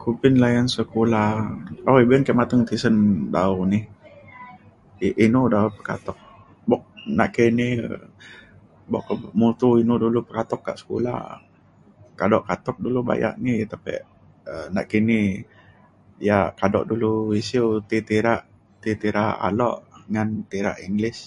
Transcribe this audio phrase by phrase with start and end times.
[0.00, 1.22] kumbin layan sekula.
[1.88, 2.96] um be’un mateng ke tisen
[3.34, 3.78] dau ini
[5.06, 6.18] i- inu dau pekatuk
[6.68, 6.82] buk
[7.18, 7.66] nakini
[8.90, 9.94] buk ko mutu inu
[10.28, 11.14] pekatuk da kak sekula
[12.18, 14.00] kado katuk dulu bayak ni tapek
[14.50, 15.18] um nakini
[16.28, 18.42] yak kado dulu isiu ti tirak
[18.82, 19.76] ti tirak alok
[20.12, 21.20] ngan tirak English